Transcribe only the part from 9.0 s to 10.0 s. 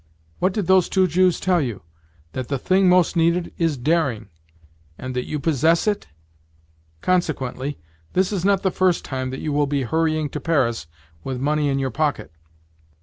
time that you will be